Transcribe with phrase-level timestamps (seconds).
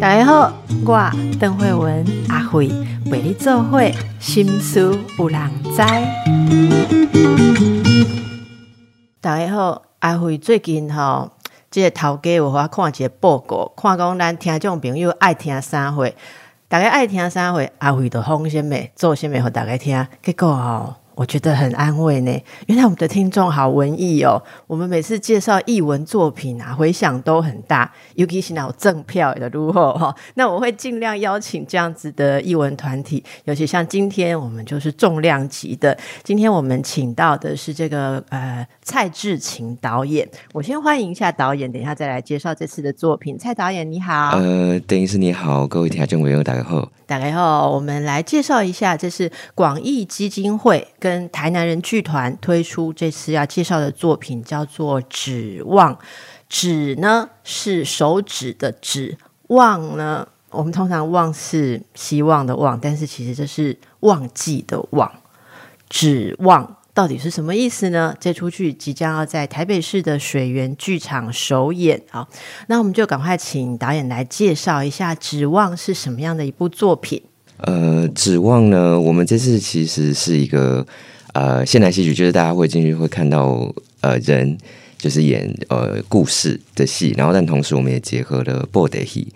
[0.00, 0.52] 大家好，
[0.84, 2.68] 我邓慧文阿慧
[3.10, 5.82] 为你做会心思有人知。
[9.20, 11.30] 大家好，阿慧最近吼，
[11.70, 16.14] 这个头家有我看一个报告，看讲咱听众朋友爱听啥会，
[16.68, 20.06] 大家爱听啥会，阿慧就放什么做什么，给大家听。
[20.22, 21.03] 结果吼。
[21.14, 22.42] 我觉得很安慰呢。
[22.66, 24.42] 原来我们的听众好文艺哦。
[24.66, 30.14] 我们每次介绍译文作品啊，回响都很大，尤其是那种赠票的如后哈。
[30.34, 35.96] 那我会尽量邀请这样子的译文团体，尤其像今天我们就是重量级的。
[36.22, 40.28] 今天我们请到的是这个呃蔡志勤导演。
[40.52, 43.38] 我先欢迎一下导演，等一下再来介绍这次的作品。
[43.38, 44.30] 蔡导演你好。
[44.38, 46.90] 呃，邓医师你好，各位听众朋友大家好。
[47.06, 50.88] 大家好，我们来介绍一下，这是广义基金会。
[51.04, 55.94] 跟台南人剧团推出这次要介绍的作品叫做《指望》，
[56.48, 59.18] 指呢是手指的指，
[59.48, 65.12] 望呢我们通常望是希望的望，但是其实这是忘记的忘。
[65.90, 68.16] 指望到底是什么意思呢？
[68.18, 72.26] 这出剧即将要在台北市的水源剧场首演好，
[72.68, 77.22] 那我们就赶快请导演来介绍一下《指望》是什么样的一部作品。
[77.58, 79.00] 呃，指望呢？
[79.00, 80.84] 我们这次其实是一个
[81.32, 84.58] 呃现代戏曲，就是大家会进去会看到呃人
[84.98, 89.28] 就是演呃故事的戏，然后但同时我们也结合了布袋戏、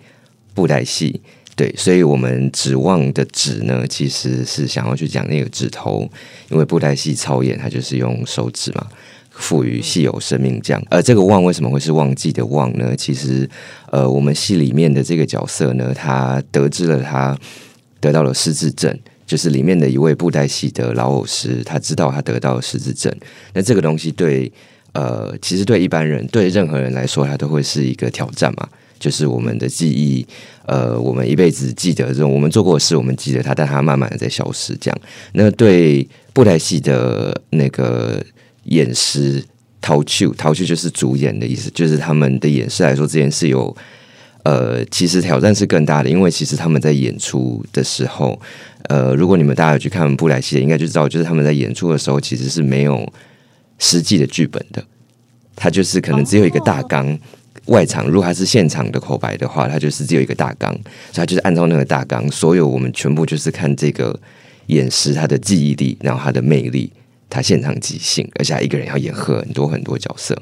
[0.53, 1.21] 布袋戏，
[1.55, 6.07] 对，所以我们指望的指呢，其实是想要去讲那个指头，
[6.49, 8.85] 因为布袋戏操演它就是用手指嘛，
[9.31, 10.83] 赋予戏有生命这样。
[10.89, 12.93] 而这个忘为什么会是忘记的忘呢？
[12.95, 13.49] 其实
[13.89, 17.35] 呃，我们戏里面的这个角色呢，他得知了他。
[17.99, 23.13] 得到了失智症，就是里面的一位布袋戏的老偶师，他知道他得到了失智症。
[23.53, 24.51] 那这个东西对
[24.93, 28.67] 呃，其实对一般人，对任何人来说，它都会是一个挑战嘛。
[28.99, 30.25] 就是我们的记忆，
[30.65, 34.75] 呃，我们一辈子记得这种我们做过的事，我们记得它，但它慢慢的在消失。
[34.81, 35.01] 这样，
[35.33, 38.21] 那对布袋戏的那个
[38.63, 39.43] 演师
[39.79, 43.75] 陶秀，陶秀就是主演的意思，就是他们的演示来说，这件事有。
[44.43, 48.39] 呃，其实挑战是更大的，因为其实他们在演出的时候，
[48.87, 53.11] 呃，如果你们大家有去看布莱戏，应该就知道，就是他们在演出的时候其实是没有
[53.77, 54.83] 实际的剧本的，
[55.55, 57.19] 他就是可能只有一个大纲。
[57.65, 60.73] 外场如果他是现场的口白的话，他就是只有一个大纲，
[61.11, 64.17] 所以他就是按照那个大纲，所有我们全部就是看这个
[64.67, 66.91] 演师他的记忆力，然后他的魅力，
[67.29, 70.35] 他现场即兴，而且他一个人要演很多很多角色。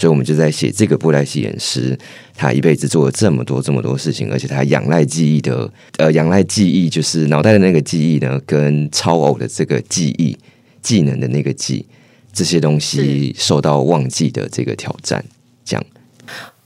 [0.00, 1.98] 所以，我们就在写这个布莱西演师，
[2.36, 10.38] 他一辈子做了这么多这么多事情，而且他仰赖记忆的，呃，仰赖记忆就是脑袋的那个记忆呢，跟超偶的这个记忆
[10.80, 11.84] 技能的那个记，
[12.32, 15.24] 这些东西受到忘记的这个挑战，
[15.64, 15.84] 这样。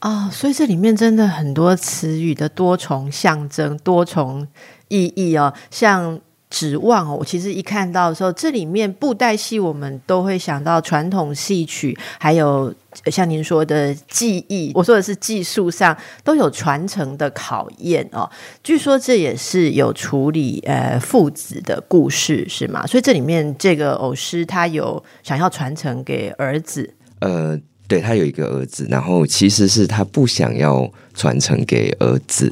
[0.02, 4.46] 哦，所以这里面真的很多词语的多重象征、多重
[4.88, 6.20] 意义哦，像。
[6.52, 12.72] 指望哦，我其实一看到的时候，这里面布袋戏我们都会想到传统戏曲，还有
[13.06, 18.30] 像您说的技艺，我说的是技术上都有传承的考验哦。
[18.62, 22.86] 据说这也是有处理呃父子的故事是吗？
[22.86, 27.58] 所以这里面这个偶师他有想要传承给儿子，呃，
[27.88, 32.50] 对他有一个儿子，然后其实是他不想要传承给儿子，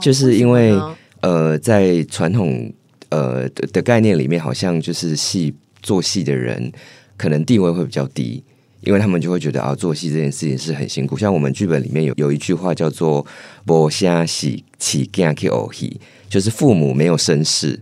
[0.00, 0.74] 就是因为
[1.20, 2.72] 呃在传统。
[3.10, 6.72] 呃的的概念里面，好像就是戏做戏的人
[7.16, 8.42] 可能地位会比较低，
[8.80, 11.16] 因为他们就会觉得啊，做戏这件事情是很辛苦。
[11.16, 13.24] 像我们剧本里面有有一句话叫做
[13.64, 17.80] “不虾戏起干去偶戏”，就是父母没有身世，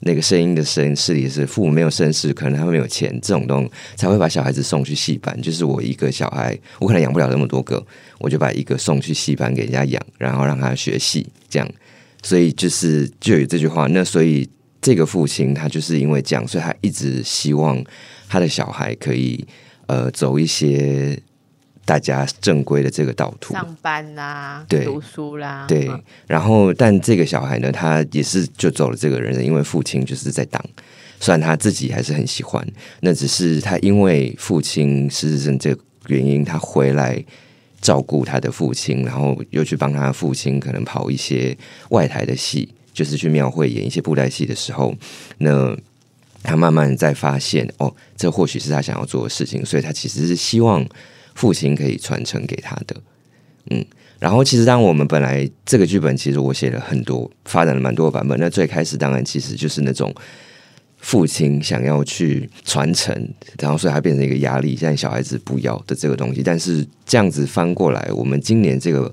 [0.00, 5.40] 那个声音的声势力是父母没有身世，可能他们没有钱，这种东西才会把小孩子送去戏班。
[5.40, 7.84] 就是我一个小孩，我可能养不了那么多个，
[8.18, 11.68] 我就把一个送去戏班给人家养，然后让他学戏，这样。
[12.22, 14.48] 所以就是就有这句话，那所以。
[14.86, 17.82] 这个父亲他就是因为这样，所以他一直希望
[18.28, 19.44] 他的小孩可以
[19.88, 21.20] 呃走一些
[21.84, 25.90] 大家正规的这个道途，上班啦，对，读书啦，对。
[26.28, 30.64] 然后，但这个小孩呢，他也是就走了这个人生，因为父亲就是在当，
[31.18, 32.64] 虽然他自己还是很喜欢，
[33.00, 37.20] 那只是他因为父亲失智症这个原因，他回来
[37.80, 41.58] 照顾他的父亲，然后又去帮他父亲可能跑一些
[41.88, 42.72] 外台的戏。
[42.96, 44.94] 就是去庙会演一些布袋戏的时候，
[45.36, 45.76] 那
[46.42, 50.82] 他慢慢在发现哦，这或许是他想要做的事情，所以他其实是希望
[51.34, 52.96] 父亲可以传承给他的。
[53.68, 53.84] 嗯，
[54.18, 58.40] 然后其实当我们本来这个剧本，其实我写了很多，发展了蛮多版本。
[58.40, 60.14] 那最开始当然其实就是那种
[60.96, 63.12] 父亲想要去传承，
[63.58, 66.42] 然后所以它变成一个压力，现在小孩子不要的这个东西。
[66.42, 69.12] 但是这样子翻过来，我们今年这个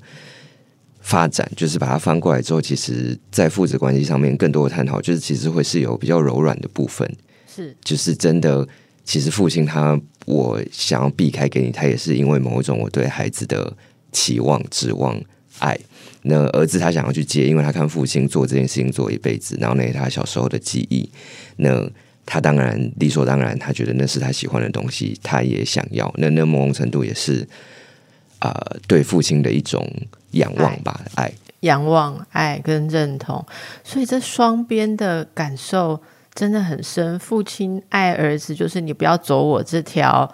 [1.03, 7.07] 发展，就是把它翻过来之后，其实在父子关系上面更多的探讨，就是其实会是有比较柔软的部分，
[7.53, 8.67] 是就是真的，
[9.03, 13.71] 其实父亲他我想要避开给你，他也是因为某一种我对孩子的
[14.11, 15.21] 期望、指望、
[15.59, 15.77] 爱。
[16.25, 21.09] 那儿子他想要去接，因为他看父亲做这件事情做一辈子，然后那是他小时候的记忆。
[21.57, 21.85] 那
[22.25, 26.09] 他当然理所当然，他觉得那是他喜欢的东西，他也想要。
[26.17, 27.45] 那那某种程度也是
[28.44, 29.90] 啊、对父亲的一种
[30.31, 31.31] 仰望吧，爱。
[31.62, 33.45] 仰望、爱跟认同，
[33.86, 35.98] 所以这双边的感受
[36.34, 37.18] 真的很深。
[37.18, 40.30] 父亲爱儿子，就是你不要走我这条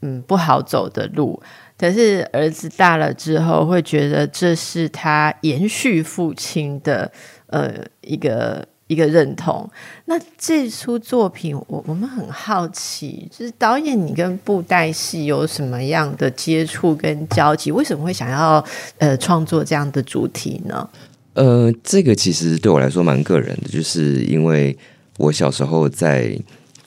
[0.00, 1.40] 嗯不好走的路。
[1.78, 7.12] 可是儿子大了之后，会觉得这是他延续父亲的
[7.46, 9.68] 呃一个一个认同。
[10.04, 17.72] 那这出作品，我我们很好奇，就是导演你跟布袋戏有什么样的接触跟交集？
[17.72, 18.64] 为什么会想要
[18.98, 20.88] 呃创作这样的主题呢？
[21.34, 24.76] 呃，这个其实对我来说蛮个人的，就是因为
[25.16, 26.38] 我小时候在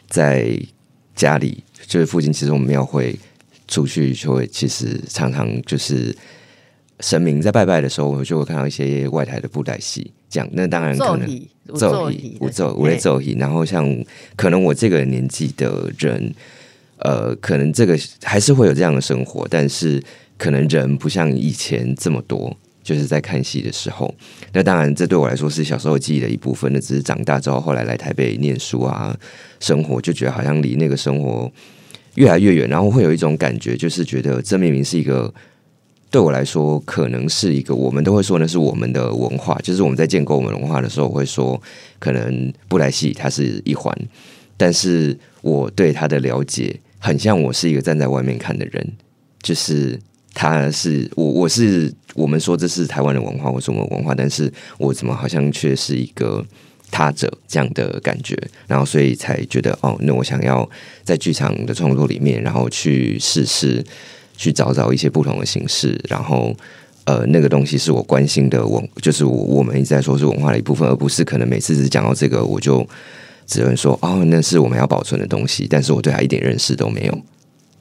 [0.07, 0.48] 在
[1.16, 3.18] 家里，就是附近，其实我们庙会
[3.68, 6.16] 出去就会，其实常常就是
[7.00, 10.49] 神明在拜拜的时候，我们就会看到一些外台的布袋戏，这样。
[10.51, 13.83] 那当然可能戏，奏戏，我奏我在奏戏，然后像
[14.35, 16.33] 可能我这个年纪的人，
[16.97, 20.03] 呃，可能这个还是会有这样的生活，但是
[20.37, 22.55] 可能人不像以前这么多。
[22.85, 24.13] 就是在看戏的时候，
[24.53, 26.71] 那当然这对我来说是小时候记忆的一部分。
[26.71, 29.17] 那只是长大之后，后来来台北念书啊，
[29.59, 31.51] 生活就觉得好像离那个生活
[32.13, 35.33] 越来越远，然后会有一种感觉，就是觉得这明明是一个
[36.10, 41.62] 对我来说可能是一个，我们都会说那是我们的文化，就是我们在建构我们文化的时候会说，
[42.00, 43.96] 可能布莱戏它是一环，
[44.57, 48.94] 但是我对它的了解很像我是一个站在外面看的人，
[49.42, 50.00] 就是。
[50.38, 56.46] 他是我，我是我们说这是台湾的文化或是我们文化，但是我怎么好像却是一个
[56.92, 58.38] 他者这样的感觉，
[58.68, 60.69] 然后所以才觉得哦，那我想要
[61.06, 63.81] 在剧场的创作里面，然后去试试，
[64.37, 66.55] 去找找一些不同的形式，然后
[67.05, 72.87] 呃，那个东西是我关心的我，就是我我们一直在说是文化的一部分，而不是可能每次只讲到这个，我就
[73.45, 77.17] 只能说哦，那是我们要保存的东西，但是我对他一点认识都没有。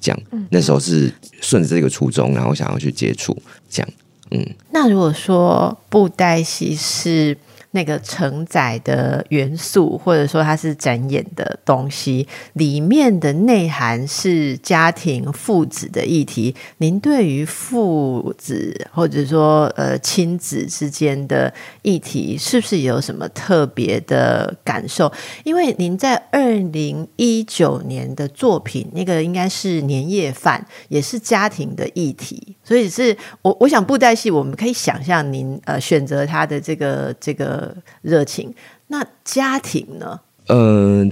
[0.01, 0.21] 这样，
[0.51, 1.11] 那时候是
[1.41, 3.35] 顺着这个初衷，然后想要去接触，
[3.71, 3.89] 这样，
[4.33, 4.47] 嗯。
[4.71, 7.35] 那如果说布袋戏是
[7.75, 16.55] 那个承载的元素，或者说它是展演的东西，里面的内涵是家庭父子的议题。
[16.79, 25.13] 您对于父子或者说呃亲子之间的议题，是不是有什么特别的感受？
[25.43, 37.64] 因为您在二零一九年的作品，那个应该是年夜饭，也是家庭的议题，所以是我我想布袋戏，我们可以想象您呃选择他的这个这个。
[38.03, 38.53] 热情，
[38.89, 40.21] 那家庭呢？
[40.49, 41.11] 嗯，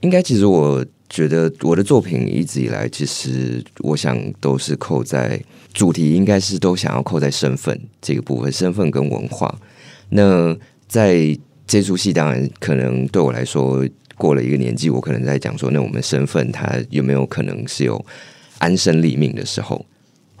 [0.00, 5.42] 应该其实我觉得我的作品一直以来，其实我想都是扣在
[5.72, 9.58] 主题，应该是都想要扣在身份这个部分，身份跟文化。
[10.10, 10.56] 那
[10.86, 13.84] 在这出戏，当然可能对我来说，
[14.16, 18.04] 过了一个年纪，我可能在讲说，那我们身份它有没有可能是有
[18.58, 19.84] 安身立命的时候？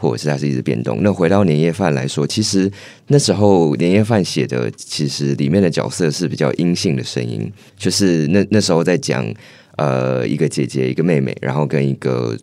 [0.00, 0.98] 或者是它是一直变动。
[1.02, 2.72] 那回到年夜饭来说，其实
[3.08, 9.30] 那时候年夜饭写的，其实里面的角色是比较阴性的声音，就是那那时候在讲
[9.76, 12.34] 呃一个姐姐一个妹妹，然后跟一个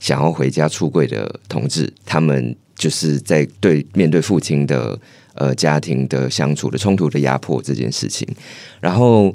[0.00, 4.98] 想要回家出柜的同志，他们就是在对面对父亲的
[5.34, 8.26] 呃家庭的相处的冲突的压迫这件事情，
[8.80, 9.34] 然后。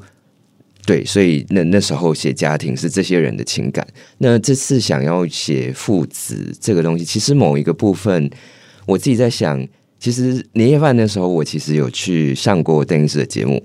[0.90, 3.88] 对，所以那那时候写家庭是这些人的情感。
[4.18, 8.28] 那这次想要写父子这个东西，其实某一个部分，
[8.88, 9.64] 我自己在想，
[10.00, 13.64] 其实年夜饭那时候，我其实有去上过邓医师的节目，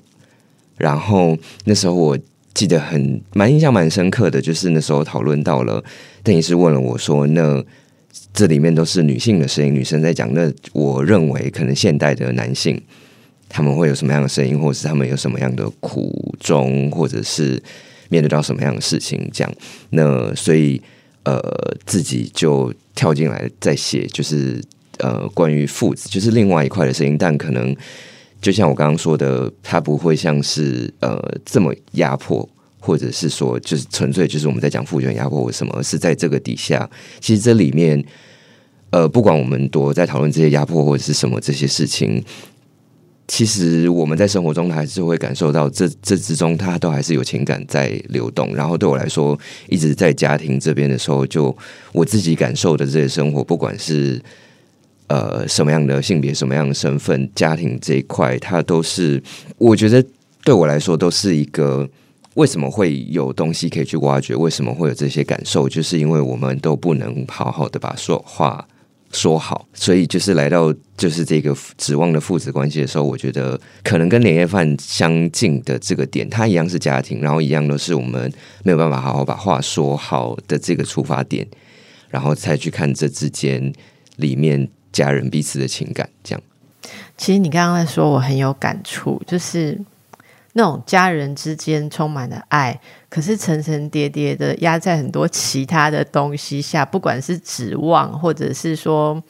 [0.77, 2.19] 然后那时候我
[2.53, 5.83] 记得很蛮印象蛮深刻的，就是那时候讨论到了
[6.23, 7.65] 邓医师问了我说：“那
[8.35, 12.79] 这里面都是女性的声音，女生在讲，那我认为可能现代的男性。”
[13.57, 17.63] 他们会有什么样的声音，或者是他们有什么样的苦衷，或者是
[18.09, 19.31] 面对到什么样的事情？
[19.33, 19.55] 这样，
[19.91, 20.83] 那所以
[21.23, 21.41] 呃，
[21.87, 24.61] 自己就跳进来再写，就是
[24.99, 27.17] 呃，关于父子，就是另外一块的声音。
[27.17, 27.73] 但可能
[28.43, 32.49] 就像我刚刚说的，它不会像是呃这么压迫，
[32.81, 38.05] 或者是说就是纯粹就是我们在讲父权压迫或什么，而是在这个底下，其实这里面
[38.91, 42.21] 呃，不管我们多在讨论这些压迫或者是什么这些事情。
[43.27, 48.55] 其实我们在生活中，还是会感受到这这之中，他都还是有情感在流动。
[48.55, 49.39] 然后对我来说，
[49.69, 51.57] 一直在家庭这边的时候，就
[51.93, 54.21] 我自己感受的这些生活，不管是
[55.07, 59.23] 呃什么样的性别、什么样的身份，家庭这一块，它都是
[59.57, 60.05] 我觉得
[60.45, 61.89] 对我来说都是一个
[62.35, 68.69] 为什么会有东西可以去挖掘，为什么会有这些感受，就是因为我们都不能好好的把说话。
[69.15, 78.31] 说好，所以就是来到就是这个指望的父子关系的时候，我觉得可能跟年夜饭相近的这个点，它一样是家庭，然后一样都是我们
[78.65, 81.47] 没有办法好好把话说好的这个出发点，
[82.11, 83.73] 然后再去看这之间
[84.17, 86.11] 里面家人彼此的情感。
[86.25, 86.43] 这样，
[87.17, 89.81] 其实你刚刚在说，我很有感触，就是。
[90.55, 99.21] 那种家人之间充满了爱，可是层层叠叠的压在很多其他的东西下，不管是指望，或者是说，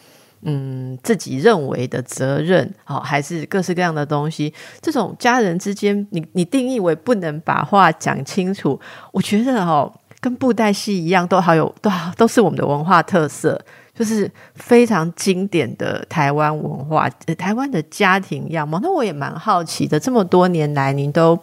[0.43, 4.53] 嗯，自己认为的责任，好，还是各式各样的东西，
[4.83, 8.79] 这种家人之间，你你定义为不能把话讲清楚，
[9.11, 9.91] 我觉得哦，
[10.21, 13.59] 跟布袋戏一样，都好有都都是我们的文化特色。
[13.95, 17.09] 就是非常经典的台湾文化，
[17.39, 18.79] 台湾的家庭样貌。
[18.83, 21.39] 那我也蛮好奇的，这么多年来，您都。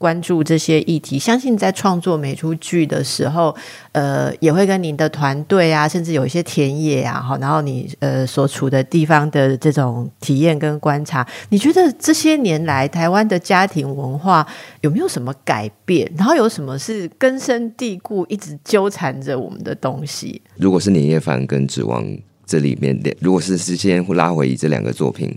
[0.00, 3.54] 关注这些议题，相信在创作每出剧的时候，
[3.92, 14.46] 呃，也会跟您的团队啊，甚至有一些田野啊，哈，然后你呃所处的地方的这种体验跟观察，你觉得这些年来台湾的家庭文化
[14.80, 16.10] 有没有什么改变？
[16.16, 20.40] 然后有什么是根深蒂固、一直纠缠着我们的东西？
[20.56, 22.02] 如果是年夜饭跟指望
[22.46, 25.36] 这里面的，如果是事先拉回这两个作品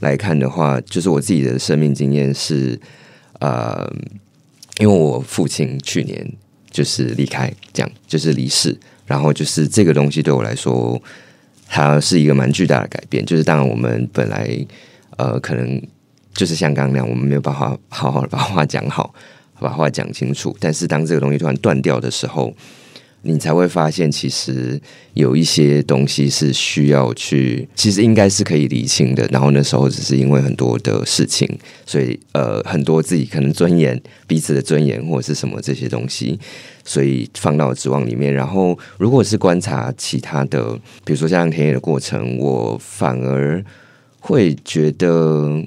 [0.00, 2.78] 来看的话，就是我自己的生命经验是。
[3.42, 3.92] 呃，
[4.78, 6.32] 因为我父亲去年
[6.70, 11.02] 就是离开，这样就是离世，然后就是这个东西对我来说，
[11.66, 13.26] 它是一个蛮巨大的改变。
[13.26, 14.48] 就是当然，我们本来
[15.16, 15.82] 呃，可能
[16.32, 19.12] 就是像刚刚那样，我们没有办法好好的把话讲好，
[19.58, 20.56] 把话讲清楚。
[20.60, 22.54] 但是当这个东西突然断掉的时候，
[23.22, 24.80] 你才会发现，其实
[25.14, 29.26] 有一些东西是需要去，其实应该是可以理清的。
[29.30, 31.48] 然后那时候只是因为很多的事情，
[31.86, 36.38] 所以呃，很多自己可能尊严、彼此的尊严或者是什么这些东西，
[36.84, 38.34] 所以放到指望里面。
[38.34, 40.74] 然后，如果是观察其他的，
[41.04, 43.64] 比如说像田野的过程，我反而
[44.18, 45.64] 会觉得，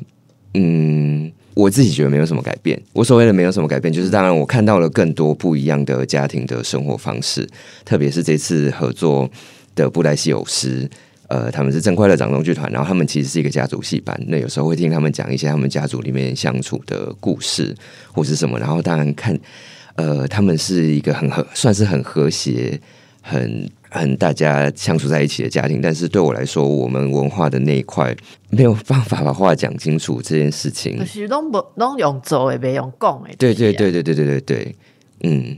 [0.54, 1.32] 嗯。
[1.56, 2.80] 我自己觉得没有什么改变。
[2.94, 7.48] 我所谓的没有什么改变，就是当然我看到了更多不一样的家庭的生活方式，
[7.84, 9.28] 特别是这次合作
[9.74, 10.88] 的布袋戏偶师，
[11.30, 14.16] 呃，他们是正快乐掌中剧团，然后他们其实是一个家族戏班。
[14.28, 17.76] 那有时候会听他们讲一些他们家族里面相处的故事
[18.12, 19.40] 或是什么，然后当然看，
[19.96, 22.80] 呃，他们是一个很和，算是很和谐，
[23.22, 23.70] 很。
[24.00, 28.16] 很大家相处在一起的家庭，但是对我来说，我们文化的那一块
[28.50, 30.98] 没有办法把话讲清楚这件事情。
[30.98, 33.36] 可是拢不拢用做也没用讲诶。
[33.38, 34.76] 对对对对对对对对，
[35.24, 35.58] 嗯。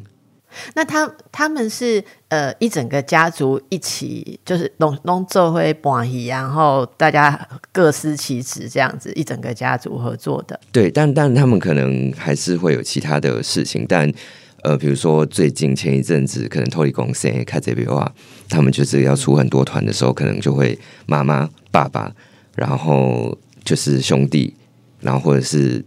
[0.74, 10.60] 那他他们是呃一整个家族一起，就是弄弄做会搬戏，然后大家各司其职这样子，一整个家族合作的。
[10.72, 14.12] 对，但但他们可能还是会有其他的事情，但。
[14.68, 18.14] 呃，比如说最近前一阵子，可能托利公司开这边话，
[18.50, 22.14] 他们就是要出很多团的时候，可能就会妈妈、爸爸，
[22.54, 24.54] 然后就是兄弟，
[25.00, 25.82] 然后或者是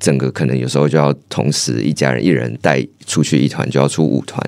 [0.00, 4.42] 整个可能有时候就要同时一家人一人带出去一团，就要出五团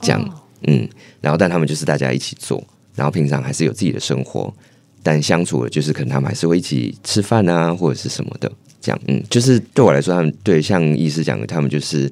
[0.00, 0.88] 这样，嗯，
[1.20, 4.54] 然后但他们就是大家一起做，然后平常还是有自己的生活，
[5.02, 8.48] 但相处的就是可能他们还是会一起吃饭啊，或者是什么的，
[8.80, 12.08] 这样，嗯，就是对我来说，他们对像医师讲的，他们就是。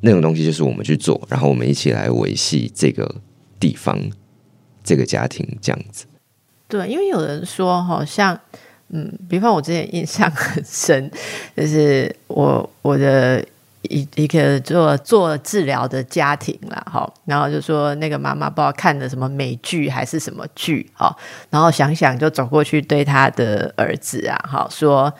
[0.00, 3.14] 那种东西就是我们去做，然后我们一起来维系这个
[3.58, 3.98] 地方、
[4.82, 6.04] 这个家庭这样子。
[6.68, 8.38] 对，因为有人说，好像
[8.88, 11.10] 嗯，比方我之前印象很深，
[11.56, 13.44] 就是我我的
[13.82, 21.16] 一一个做做治疗的家庭啦，哈，然后就说那个妈妈不知道看的什么美剧还是什么剧，哈，
[21.50, 25.12] 然后想想就走过去对他的儿子啊，哈，说。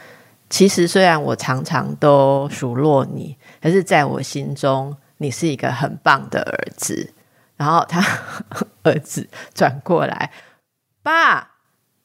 [0.50, 3.34] 其实，虽然我常常都数落你，
[3.64, 7.14] 可是在我心中，你是一个很棒的儿子。
[7.56, 8.04] 然后他
[8.85, 10.30] 儿子转过来，
[11.02, 11.53] 爸。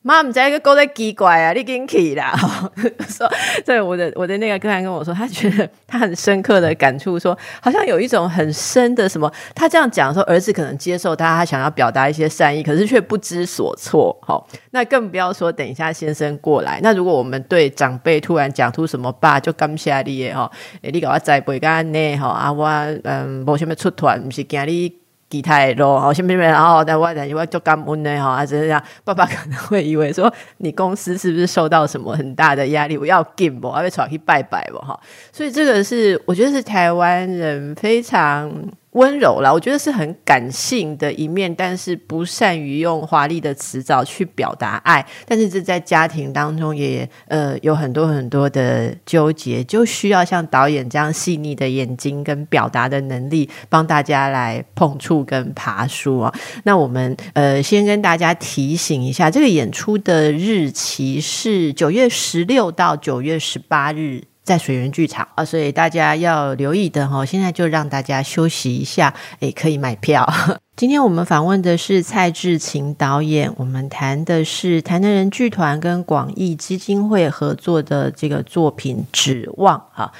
[0.01, 1.51] 妈，唔知个狗在奇怪啊！
[1.51, 2.33] 你进去啦。
[3.09, 3.29] 说，
[3.65, 9.29] 对我的我的那个客人跟我说，他觉得他很深刻的感触，说好像有一种很深的什么。
[9.53, 14.17] 他这样讲说，儿子可能接受他，他想要表达一些善意，可是却不知所措。
[14.21, 16.79] 好，那更不要说等一下先生过来。
[16.81, 20.49] 那如果我们对长辈突然讲出什么爸就感谢你哈，
[20.81, 22.65] 你搞我栽培干呢哈啊我
[23.03, 24.98] 嗯，无什么出团，不是惊你
[25.29, 34.99] 吉他的路，好，下面然后在外头，因为就感恩的哈，这样爸爸可能会以为说你公司是不是受到什么很大的压力，我要 give 不，要被传去拜拜不哈，
[35.31, 38.51] 所以这个是我觉得是台湾人非常。
[38.93, 45.05] 温柔啦，我觉得是很感性的一面，但是不善于用华丽的词藻去表达爱。
[45.27, 56.33] 但是这在家庭当中也呃有很多很多的纠结，就需要像导演这样细腻的眼睛跟表达的能力，帮大家来碰触跟爬书啊。
[56.63, 64.28] 那我们呃先跟大家提醒一下，这个演出的日期是九月十六到九月十八日。
[64.49, 67.23] 在水源剧场啊，所以大家要留意的哈。
[67.23, 70.27] 现在就让大家休息一下，诶，可以买票。
[70.75, 80.11] 今天我们访问的是蔡志勤导演，我们谈的是台南人剧团跟广义基金会合作的这个作品《指望》啊。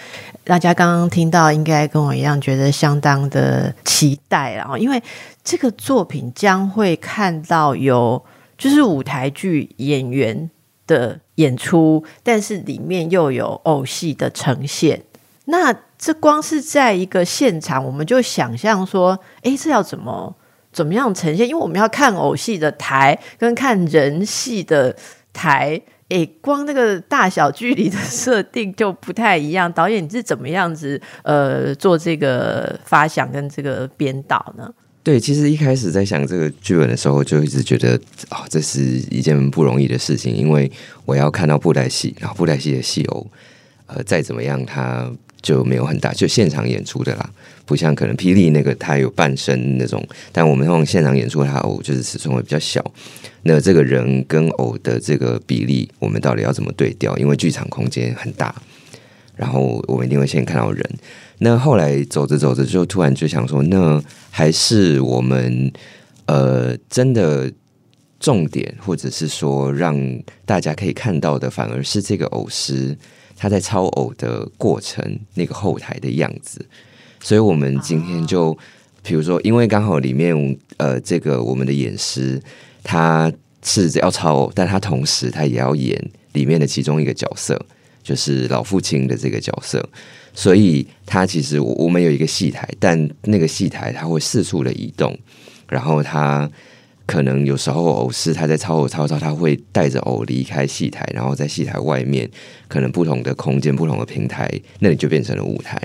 [0.43, 5.01] 大家刚刚听到，应该跟我一样觉得相当的期待啊，因为
[5.43, 8.23] 这个作品将会看到有
[8.59, 10.51] 就是舞台剧演员。
[10.89, 15.03] 的演出，但是里面又有偶戏的呈现。
[15.45, 20.35] 那这光是在一个现场，我们就想象说，哎，这要怎么
[20.71, 21.47] 怎么样呈现？
[21.47, 24.95] 因为我们要看偶戏的台，跟看人戏的
[25.33, 29.71] 台，哎，光那个大小距离的设定就不太一样。
[29.71, 34.71] 导演你是怎么样子呃做这个发想跟这个编导呢？
[35.09, 37.99] 对，其实一开始在想这个剧本的时候，就一直觉得
[38.29, 40.71] 啊，这是一件不容易的事情，因为
[41.03, 43.25] 我要看到布袋戏，然后布袋戏的戏偶，
[43.87, 45.11] 呃，再怎么样，它
[45.41, 47.27] 就没有很大，就现场演出的啦，
[47.65, 52.79] 不像可能霹雳那个它有半身那种，但我们用现场演出，它偶就是尺寸会比较小。
[53.41, 57.17] 那这个人跟偶的这个比例，我们到底要怎么对调？
[57.17, 58.53] 因为剧场空间很大，
[59.35, 60.87] 然后我们一定会先看到人。
[61.39, 65.71] 那后来走着走着，就突然就想说，那还是我们
[66.25, 67.51] 呃，真的
[68.19, 69.97] 重点，或者是说让
[70.45, 72.97] 大家可以看到的，反而是这个偶师
[73.37, 76.65] 他在操偶的过程，那个后台的样子。
[77.21, 78.57] 所以我们今天就，
[79.01, 82.41] 比如说，因为刚好里面呃，这个我们的演师
[82.83, 83.31] 他
[83.63, 87.57] 是要操偶，但他同时他也要演里面的其中一个角色，
[88.03, 89.87] 就是老父亲的这个角色。
[90.39, 95.13] 所以，他其实我们有一个戏台，但那个戏台它会四处的移动，
[95.67, 96.49] 然后它
[97.05, 102.29] 可能有时候偶师他在操偶操操，他会带着偶离开戏台，然后在戏台外面
[102.69, 104.49] 可能不同的空间、不同的平台，
[104.79, 105.77] 那里就变成了舞台。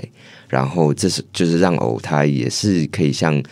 [0.47, 3.43] 然后这是就是让偶它也是可以像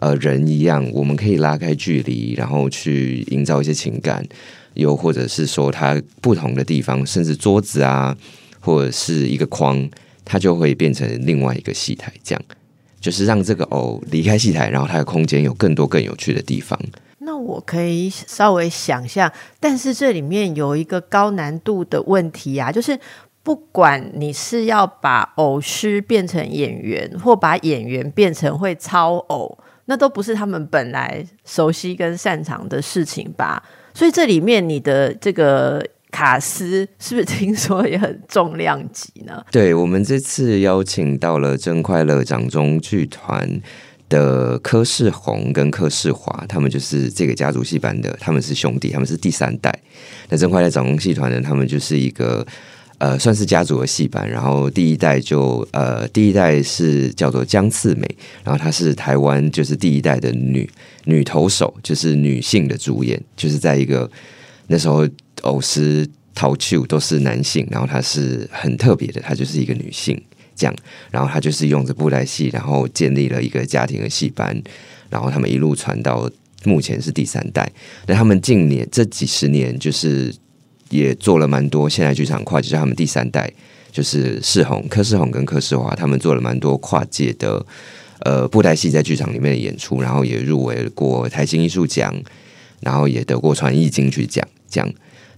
[0.00, 4.26] 呃人一样，我们可以拉开距离，然后去营造一些情感，
[4.74, 8.16] 又或者是说它不同的地方，甚至桌子啊，
[8.58, 9.88] 或者是一个框。
[10.30, 12.42] 它就会变成另外一个戏台，这样
[13.00, 16.78] 就是让这个偶离开戏台，然后它的空间有更多更有趣的地方。
[17.18, 22.96] 那我可以稍微想象，但是这里面有一个高难度的问题啊，就是
[23.42, 33.60] 不管你是要把偶师变成演员，或把演员变成会操偶，那都不是他们本来熟悉跟擅长的事情吧？
[33.92, 35.84] 所以这里面你的这个。
[36.10, 39.42] 卡斯是不是听说也很重量级呢？
[39.50, 43.60] 对我们这次邀请到了真快乐掌中剧团
[44.08, 49.72] 的柯世宏跟柯世华，他们就是这个家族戏班的，他们是兄弟，他们是第三代。
[50.28, 52.44] 那真快乐掌中戏团呢，他们就是一个
[52.98, 54.28] 呃，算是家族的戏班。
[54.28, 58.06] 然后第一代就呃，第一代是叫做江次美，
[58.42, 60.68] 然后她是台湾就是第一代的女
[61.04, 64.10] 女投手，就是女性的主演，就是在一个
[64.66, 65.08] 那时候。
[65.42, 70.20] 偶师陶秋都是男性，然后他是很特别的，他就是一个女性，
[70.54, 70.74] 这样，
[71.10, 74.62] 然后他就是用着布袋戏，然后建立了一个家庭的戏班，
[75.10, 76.30] 然后他们一路传到
[76.64, 77.70] 目前是第三代。
[78.06, 80.32] 那他们近年这几十年，就是
[80.88, 83.52] 也做了蛮多现代剧场跨界，他们第三代
[83.90, 87.64] 就是世宏、柯世宏跟柯世华，他们做了蛮多跨界的
[88.20, 92.14] 呃布袋戏在剧场里面的演出，然后也入围过台新艺术奖，
[92.80, 94.90] 然后也得过传艺金曲奖，这样。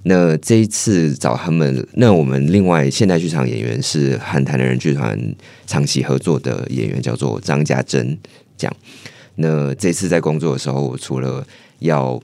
[0.04, 5.16] 那这一次找他们，那我们另外现代剧场演员是和台南人剧团
[5.66, 8.18] 长期合作的演员，叫做张家珍。
[8.58, 8.76] 这样，
[9.36, 11.46] 那这次在工作的时候，我除了
[11.78, 12.20] 要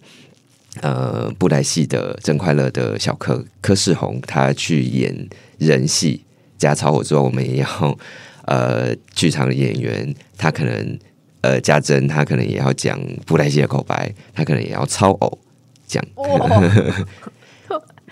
[0.81, 6.25] 呃布袋戏的真快乐的小柯柯世宏他去演人戏
[6.59, 7.99] 加超火之外，我们也要
[8.47, 10.99] 呃剧场的演员，他可能
[11.41, 15.39] 呃家珍他可能也要讲布袋戏的口白，他可能也要超偶
[15.87, 16.05] 讲。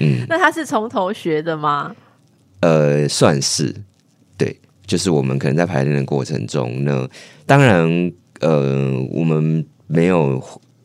[0.01, 1.95] 嗯，那他是从头学的吗？
[2.61, 3.75] 呃，算是
[4.37, 7.09] 对，就是我们可能在排练的过程中，那
[7.45, 10.43] 当然呃，我们没有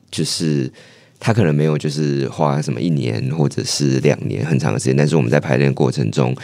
[0.09, 0.71] 就是
[1.19, 6.35] 他可能没有就是花什么一年或者是两年很长的时间，但是我们在排练过程中，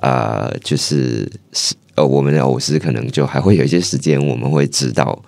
[0.00, 5.22] 啊，就是是呃，我们的偶师可能就还会有一些时间，我们会指导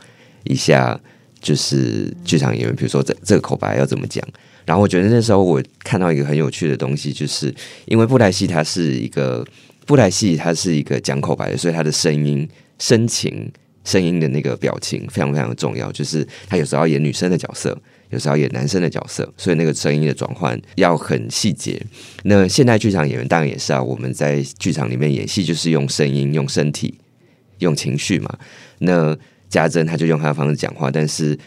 [0.45, 0.99] 一下，
[1.41, 4.23] 就是剧场演员，比如说这这个口白要怎么讲。
[4.66, 9.46] 然后我觉得那时候我看到一个很有趣的东西，就是因为布袋戏它是一个
[9.87, 12.46] 布袋戏，它是一个讲口白的，所以它的声音、
[12.81, 13.48] 深情、
[13.85, 15.92] 声音的那个表情非常非常重要。
[15.92, 17.79] 就是他有时候要演女生的角色，
[18.11, 21.81] 有时候演男生的角色，所以那个声音的转换要很细节。
[22.24, 26.98] 那现代剧场演员当然也是啊，我们在剧场里面演戏就是用声音、用身体、
[27.61, 28.37] 用情绪嘛。
[28.81, 29.16] 那
[29.48, 31.38] 家珍他就用他的方式讲话，但是。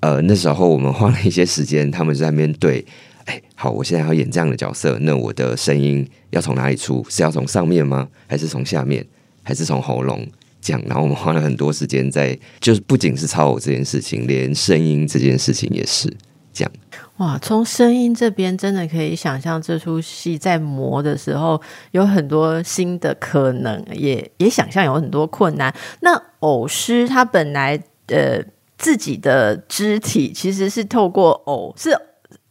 [0.00, 2.84] 呃，那时候我们花了一些时间，他们在面对，
[3.24, 7.04] 哎，好，我现在要演这样的角色，那我的声音要从哪里出？
[7.08, 8.08] 是要从上面吗？
[8.28, 9.04] 还是从下面？
[9.42, 10.24] 还是从喉咙
[10.60, 10.80] 讲？
[10.86, 16.08] 然后我们花了很多时间在，就是不仅是超偶这件事情，连声音这件事情也是
[16.52, 16.72] 这样。
[17.16, 25.74] 哇，从声音这边真的可以想象，这出戏在磨的时候有很多新的可能，也也想象有很多困难。
[26.02, 28.40] 那偶师他本来呃。
[28.78, 31.90] 自己的肢体其实是透过偶，是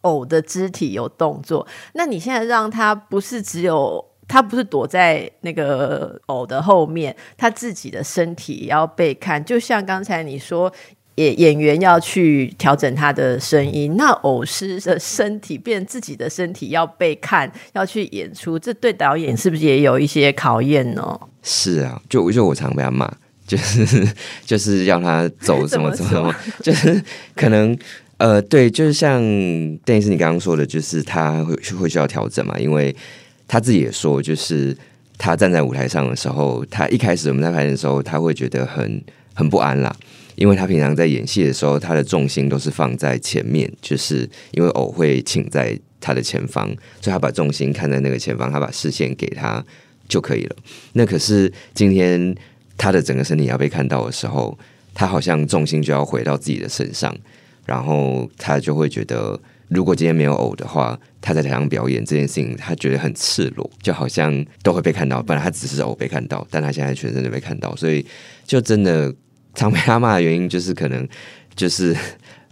[0.02, 1.66] 偶的肢体有动作。
[1.94, 9.44] 那你现在让他不是只有他不是躲在那个偶的后面，他自己的身体也要被看。
[9.44, 10.72] 就像刚才你说，
[11.16, 21.20] 演演员要去调整他的声音，那偶师的身体变自己的身体要被看，要去演出，这对导演是不是也有一些考验呢？
[21.42, 23.12] 是啊，就就我常被他骂。
[23.48, 24.08] 就是
[24.46, 27.02] 就是要他走什么 什么， 就是
[27.34, 27.76] 可能
[28.18, 29.22] 呃对，就是像
[29.86, 32.94] 邓医师你刚刚说的，就是他会会需要调整嘛，因为
[33.48, 34.76] 他自己也说，就是
[35.18, 39.02] 他站在舞台上的时候，他一开始我们在排练的时候，他会觉得很
[39.34, 39.96] 很不安啦，
[40.36, 46.68] 因为他平常在演戏的时候，他的重心都是放在前面，就是因为偶会请在他的前方，
[47.00, 49.64] 所以他把重心看在那个前方，他把视线给他
[50.10, 50.56] 就可以了。
[50.94, 52.36] 那可是今天。
[52.78, 54.58] 他的整个身体要被看到的时候，
[54.94, 57.16] 他好像重心就要回到自己的身上，
[57.66, 65.22] 然后他就会觉得，如果今天没有偶的话，他在台上表演这件事情，他觉得很赤裸，就好像都会被看到。
[65.22, 68.06] 本来他只是偶被看到，但他现在全身都被看到，所以
[68.46, 69.14] 就真的
[69.56, 71.08] 常被他骂的原因，就是可能
[71.56, 71.96] 就是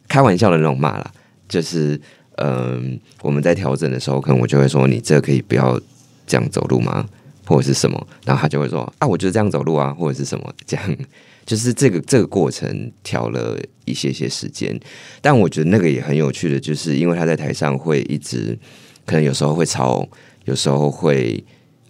[0.07, 1.11] 开玩笑的那种骂啦，
[1.47, 1.99] 就是
[2.37, 5.79] 嗯，我们在调整的时候，可能我就会说，你这可以不要
[6.27, 7.07] 这样走路吗？
[7.45, 10.97] 或者是什么，然后他就会说啊，我就是这样走路啊，或者是什么，这样
[11.45, 14.79] 就是这个这个过程调了一些些时间，
[15.21, 18.57] 但我觉得那个也很有趣的，就是因为他在台上会一直
[19.05, 20.07] 可能有时候会吵，
[20.45, 21.43] 有时候会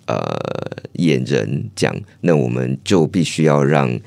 [0.08, 0.18] 呃
[0.94, 4.00] 演人讲，那我们就必须要让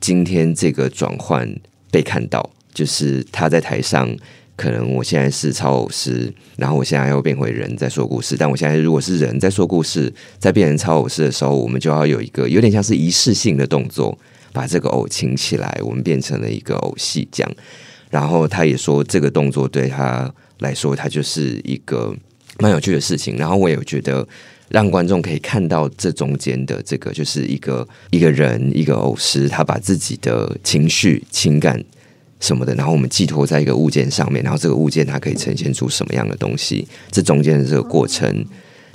[0.00, 1.54] 今天这个转换
[1.90, 4.16] 被看到，就是他在台上。
[4.56, 8.36] 可能我现在是超偶师，然后我现在又变回人在说故事。
[8.38, 14.16] 但我现在如果是人在说故事，在变成超偶师的时候，我们就要有一个有点像是仪式性的动作，
[14.52, 17.52] 把这个偶请起来，我们变成了一个偶戏这样。
[18.10, 22.14] 然后他也说，这个动作对他来说，他就是一个
[22.60, 23.36] 蛮有趣的事情。
[23.36, 24.24] 然后我也觉得，
[24.68, 31.82] 让观众可以看到这中间的这个，就是一个一个人一个偶师，他把自己的情绪情感。
[32.44, 36.86] 什么的，然后我们寄托在一个物件上面，然后这个物件它可以呈现出什么样的东西？
[37.10, 38.44] 这中间的这个过程，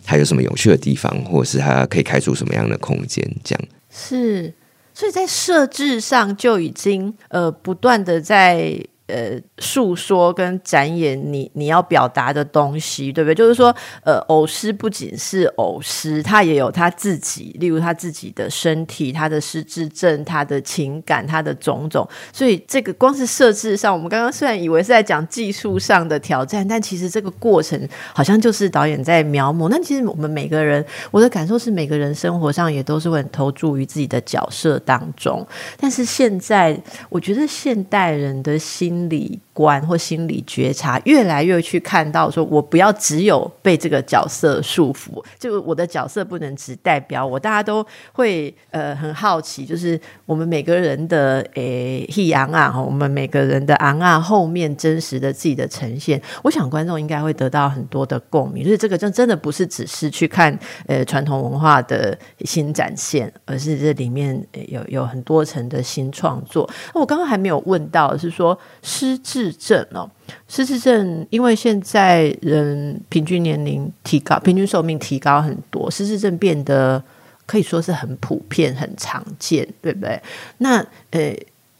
[0.05, 3.27] 它有什么有趣的地方，或者是它可以开出什么样的空间？
[3.43, 4.53] 这样是，
[4.93, 8.79] 所以在设置上就已经呃不断的在。
[9.09, 13.33] 呃，诉说跟展演你你要表达的东西，对不对？
[13.33, 22.07] 就是说，呃，偶师不仅是偶师，他也有他自己，例如他自己的身体、他的失智症、他的情感、他的种种。
[22.31, 27.79] 所以，这个光是设置上，我们刚刚虽然以为是在讲技术上的挑战，但其实这个过程
[28.13, 29.69] 好像就是导演在描摹。
[29.69, 35.45] 那其实我们每个人，我的感受是，每个人生活上也都是会投注于自己的角色当中。
[35.79, 38.98] 但是现在，我觉得现代人的心。
[38.99, 47.39] 心理观或心理觉察，越来越去看到，说我不要只有被这个角色束缚，就我的角色不能只代表我。
[47.39, 58.65] 大家都会呃很好奇，就是我们每个人的诶，he 昂啊，我们每个人的昂啊后面真实的自己的呈现，我想观众应该会得到很多的共鸣。
[58.65, 60.57] 所以这个真真的不是只是去看
[60.87, 66.69] 呃传统文化的新展现，而是这里面有有很多层的新创作。
[66.93, 68.57] 我刚刚还没有问到，是说。
[68.91, 70.09] 失智症哦，
[70.47, 77.01] 失智症，因为现在人平均年龄提高，平均寿命提高很多，失智症变得
[77.45, 80.19] 可以说是很普遍、很常见，对不对？
[80.57, 81.35] 那呃，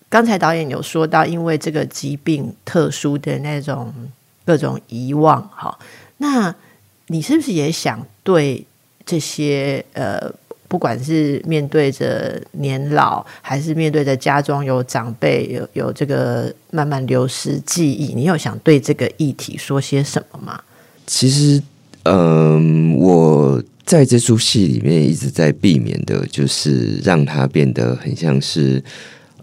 [0.08, 3.92] 刚才导演有说到，因为这个疾病特殊的那种
[4.46, 5.80] 各种遗忘，哈，
[6.18, 6.54] 那
[7.08, 8.64] 你是不是也想对
[9.04, 10.32] 这些呃，
[10.70, 20.62] 不管是面对着年老，还是面对着家中有长辈有有这个慢慢流失记忆，你有想对这个议题说些什么吗？
[21.06, 21.62] 其实，
[22.04, 28.82] 嗯，我在这出戏里面一直在避免的，就是让它变得很像是。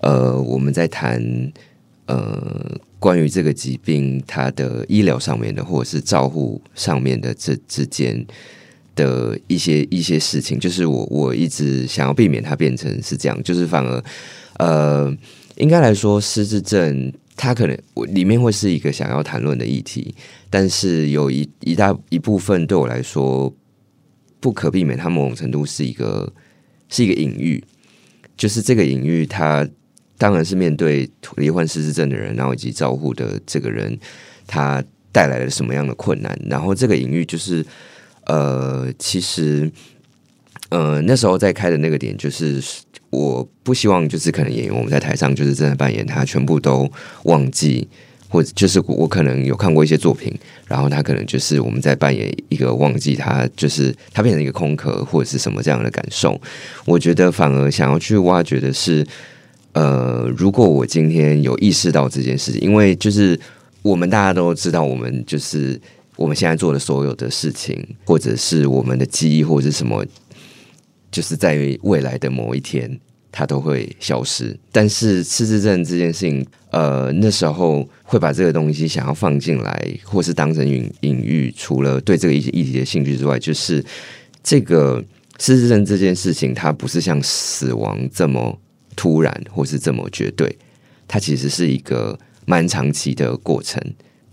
[0.03, 1.21] 呃，我们在谈
[2.05, 8.25] 呃关于这个疾病它的医疗上面的，或者是照护上面的这之间
[8.97, 14.03] 的一些一些事情，就是我我一直想要避免它变成是这样，就是反而
[14.59, 15.17] 呃，
[15.55, 20.13] 应该来说失智症它可能我里面会是一个想要谈论的议题，
[20.51, 23.55] 但是有一一大一部分对我来说
[24.41, 26.33] 不可避免，它某种程度是一个
[26.89, 27.63] 是一个隐喻，
[28.37, 29.69] 就是这个隐喻它。
[30.19, 31.07] 当然是面对
[31.37, 33.99] 罹患失智症的人，然后以及照护的这个人，
[34.47, 34.83] 他
[35.13, 36.35] 带来了什么样的困难？
[36.49, 37.63] 然后这个隐喻就是，
[38.27, 39.71] 呃，其实，
[40.69, 42.63] 呃，那时候在开的那个点就是，
[43.11, 46.91] 我不希望就是可能演员我们在台上就是真的扮演他，全部都
[47.25, 47.89] 忘记，
[48.29, 50.33] 或者就是我可能有看过一些作品，
[50.67, 56.41] 然后他可能就是我们在扮演一个忘记他，就是他变成一个空壳或者是什么这样的感受。
[56.85, 59.07] 我觉得反而想要去挖掘的是。
[59.79, 63.39] 呃，如果我今天有意识到这件事情，因为就是
[63.83, 65.79] 我们大家都知道，我们就是
[66.17, 70.05] 我们现在做的所有的事情，或者是我们的记忆，或者是什么，
[71.11, 72.99] 就是在未来的某一天，
[73.31, 74.59] 它都会消失。
[74.73, 83.85] 但是失智症这件事情，呃，那时候会把这个东西想要放进来，或是当成隐隐喻，除了对这个议议题的兴趣之外，就是
[84.43, 85.05] 这个
[85.39, 88.59] 失智症这件事情，它不是像死亡这么。
[88.99, 90.57] 突然，或是这么绝对，
[91.07, 93.79] 它其实是一个蛮长期的过程。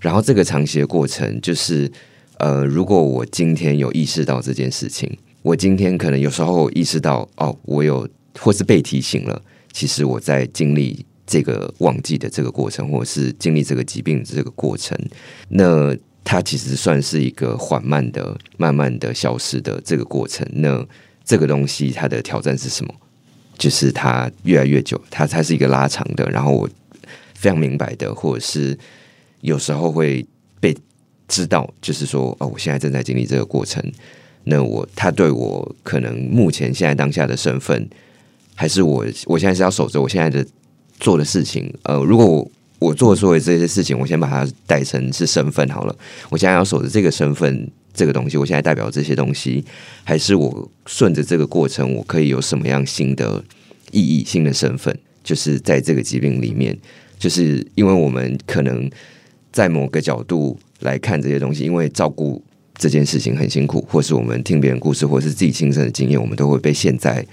[0.03, 1.89] 然后，这个长期的过程，就是
[2.37, 5.09] 呃，如果我今天有意识到这件事情，
[5.41, 8.05] 我今天可能有时候意识到，哦，我有
[8.37, 14.97] 或是被提醒了，其实我在经历这个忘记的这个过程，或者是经历这个疾病的这个过程，
[15.47, 20.45] 那它其实算是一个缓慢的、慢慢的消失的这个过程。
[20.51, 20.85] 那
[21.23, 22.93] 这个东西，它的挑战是什么？
[23.57, 26.29] 就是它越来越久，它它是一个拉长的。
[26.29, 26.69] 然后我
[27.35, 28.77] 非常明白的，或者是
[29.43, 30.25] 有时候会
[30.59, 30.75] 被
[31.27, 33.83] 知道，就是说哦，我现在正在经历这个过程。
[34.45, 37.87] 那我他对我可能目前现在当下的身份，
[38.55, 40.45] 还是我我现在是要守着我现在的
[40.99, 41.73] 做的事情。
[41.83, 45.95] 呃，如果我我做所有这些事情，我先把它带成是身份好了。
[46.29, 47.69] 我现在要守着这个身份。
[47.95, 49.63] 这个东西，我现在代表这些东西，
[50.03, 53.43] 还是我顺着这个过程，我可以有什么样新的
[53.91, 54.97] 意义、新的身份？
[55.23, 56.75] 就是在这个疾病里面，
[57.19, 58.89] 就是因为我们可能
[59.53, 62.43] 在某个角度来看这些东西，因为照顾
[62.75, 67.25] 这件事情很辛苦，或是我们听别人故事，或是自己亲身的经验，我们都会被陷在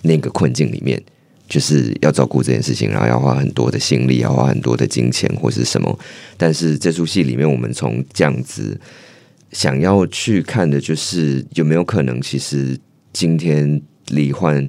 [0.00, 1.02] 那个困境里面，
[1.48, 5.98] 就是要照顾这件事情，然后要花很多的心力，要花很多的金钱，或是什么。
[6.38, 8.80] 但是这出戏里面，我们从这样子。
[9.52, 12.78] 想要去看的就是有没有可能，其实
[13.12, 14.68] 今天罹患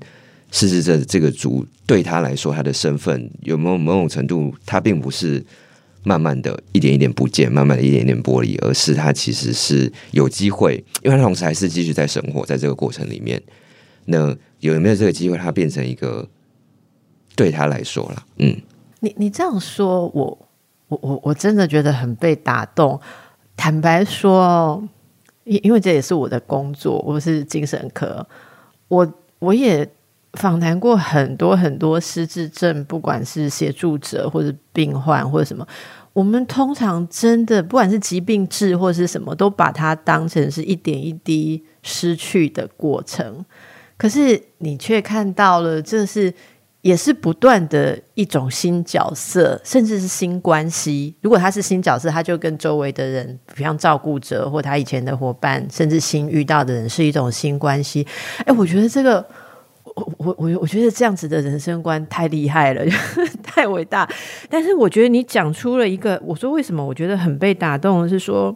[0.49, 5.45] 失智症这个族对他来说，他的身份有没有某种程度，他并不是
[6.03, 13.41] 慢慢的一点一点不见，慢慢的一点点剥离，而是他其实是有机会，因为他同时还是继续在生活在这个过程里面。
[14.05, 16.27] 那有没有这个机会，他变成一个
[17.35, 18.25] 对他来说了？
[18.37, 18.55] 嗯，
[18.99, 20.49] 你你这样说，我
[20.87, 22.99] 我我我真的觉得很被打动。
[23.55, 24.83] 坦白说，
[25.43, 28.27] 因因为这也是我的工作，我是精神科，
[28.87, 29.87] 我我也
[30.33, 35.67] 访谈过很多很多失智症，不管是协助者或者病患或者什么，
[36.13, 43.45] 我们通常真的不管是疾病治或是什么，都把它当成是一点一滴失去的过程，
[43.97, 46.33] 可是你却看到了这是。
[46.81, 51.13] 也是不断的一种新角色，甚至是新关系。
[51.21, 58.07] 如果他是新角色，他就跟周围的人，比方照顾者或他以前的伙伴，甚至新遇到的人，是一种新关系。
[58.47, 59.23] 哎，我觉得这个，
[59.95, 62.84] 我我我觉得这样子的人生观太厉害了，
[63.43, 64.10] 太伟大。
[64.49, 68.56] 但是我觉得你讲出了一个，我说为什么我觉得很被打动的，是说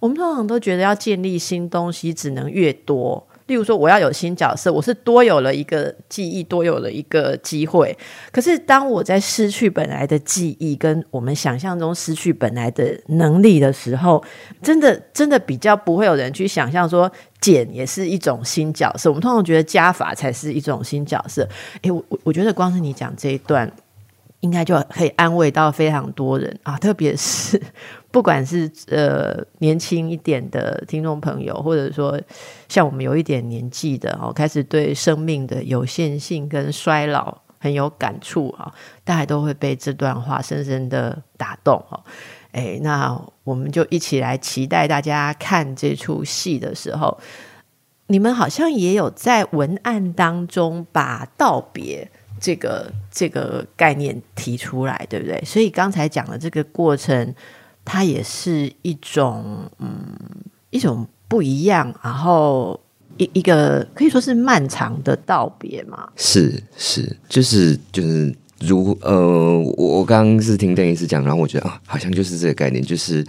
[0.00, 3.26] 我们通常都觉得要建立新东西，只能越多。
[3.46, 7.96] 例如说，我要有新角色，我是多有了一个记忆，多有了一个机会。
[8.32, 14.20] 可是，当我在失去本来的记忆，跟我们想象中失去本来的能力的时候，
[14.60, 17.08] 真的，真的比较不会有人去想象说
[17.54, 19.10] 减也是一种新角色。
[19.10, 21.48] 我们通常觉得加法才是一种新角色。
[21.82, 23.70] 诶，我我觉得光是你讲这一段。
[24.40, 27.60] 应该就可以安慰到非常多人啊，特别是
[28.12, 32.20] 不管是呃年轻一点的听众朋友，或者说
[32.68, 38.72] 像我们有一点年纪的哦，开始对生命的有限性跟衰老很有感触啊，
[39.04, 41.98] 大家都会被这段话深深的打动哦。
[42.56, 47.16] 哎，那我们就一起来期待大家看这出戏的时候，
[48.06, 52.10] 你们好像也有在文案当中把道别。
[52.38, 55.42] 这个这个概念提出来，对不对？
[55.42, 57.34] 所以刚才讲的这个过程，
[57.82, 59.98] 它也是一种嗯
[60.68, 62.78] 一种不一样，然后
[63.16, 66.06] 一一个可以说是漫长的道别嘛。
[66.14, 73.24] 是是，就是就是如呃，我我刚刚是听邓医师讲，然后我觉得啊，好像就是这个概念，就是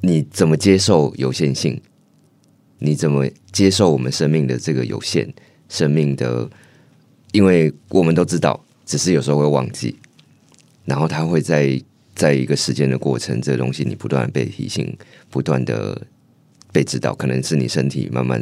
[0.00, 1.80] 你怎么接受有限性，
[2.78, 5.32] 你怎么接受我们生命的这个有限，
[5.68, 6.50] 生命的。
[7.32, 9.96] 因为我们都知道，只是有时候会忘记，
[10.84, 11.82] 然后他会在
[12.14, 14.96] 在一个时间的过程，这个东西你不断被提醒，
[15.30, 16.00] 不断的
[16.70, 18.40] 被知道，可能是你身体慢慢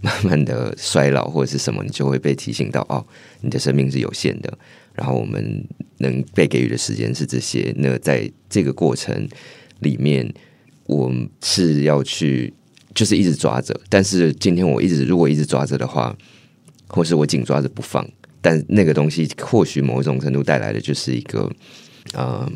[0.00, 3.06] 慢慢的衰老或者是什么，你就会被提醒到哦，
[3.40, 4.58] 你的生命是有限的，
[4.98, 5.64] 然后我们
[5.98, 7.72] 能被给予的时间是这些。
[7.78, 9.28] 那在这个过程
[9.78, 10.30] 里面，
[10.84, 11.10] 我
[11.42, 12.52] 是要去
[12.94, 16.14] 就是一直抓着，但是今天我一直如果一直抓着的话。
[16.90, 18.02] 或是我紧抓着不放，
[18.40, 21.46] 但那个东西或许某一种程度带来的就是一个，
[22.16, 22.50] 嗯，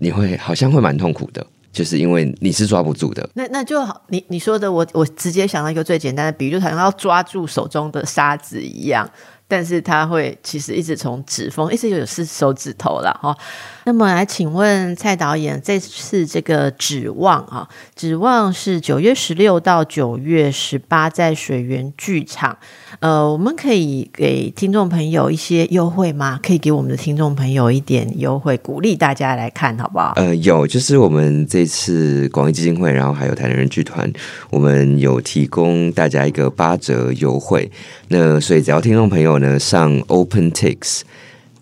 [0.00, 3.26] 你会好像会蛮痛苦的，就是因为你是抓不住的。
[3.32, 9.10] 那那就好，你你说的，我我直接想到一个最简单的比喻，就好像要抓住手中的沙子一样。
[9.50, 13.36] 但是它会其实一直从指缝，一直有是手指头了哈。
[13.84, 17.66] 那么来请问蔡导演，这次这个指望啊，
[17.96, 22.56] 指望是九月十六到九月十八在水源剧场，
[23.00, 26.38] 呃，我们可以给听众朋友一些优惠吗？
[26.42, 30.12] 可以给我们的听众朋友一点优惠，鼓励大家来看好不好？
[30.16, 34.12] 呃，有，就是我们这次广义基金会，然后还有台南人剧团，
[34.50, 37.70] 我们有提供大家一个八折优惠。
[38.08, 39.30] 那所以只要听众朋友。
[39.40, 41.00] 呢，上 OpenTix，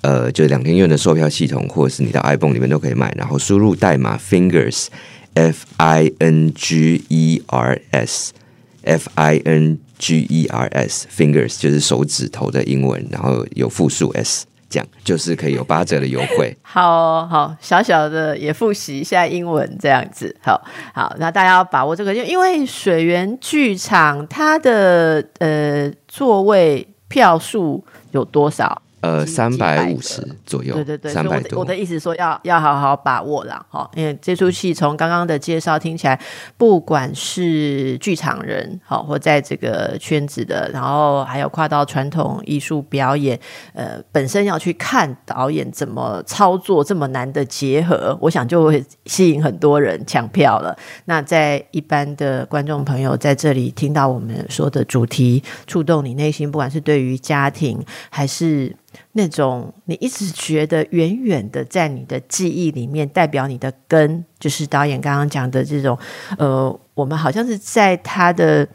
[0.00, 10.68] 呃，就是两天院的售票系统，或者是你到 iPhone 里面都可以买，然后输入代码 Fingers，F I N G E R S，F I N G E R
[10.68, 16.56] S，Fingers 就是手指头的英文，然后有复数 S，这样就是可以有八折的优惠。
[16.62, 20.62] 好好，小小的也复习一下英文，这样子，好
[20.94, 26.86] 好，那大家要把握这个，就因为水源剧场它的呃座位。
[27.10, 28.82] 票数有多少？
[29.00, 31.60] 呃，三百五十左右，对对对，三百多。
[31.60, 36.20] 我的意思说，要要好好把握了哈，因为这出戏从刚刚的介绍听起来，
[36.56, 43.38] 不管是剧场人好，或在这个圈子的，然后还有跨到传统艺术表演，
[43.72, 50.76] 呃，本身要去看导演怎么操作这么难的结合，我想就会吸引很多人抢票了。
[51.04, 57.80] 那在一般的观众朋友在这里听到我们说的主题，触动你内心，不管是对于家庭
[58.10, 58.74] 还是。
[59.12, 65.98] 那种你一直觉得远远的在你的记忆里面代表你的根，就是导演刚刚讲的这种，
[66.38, 68.66] 呃，我们好像是在他的